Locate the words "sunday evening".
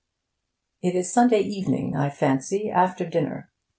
1.13-1.95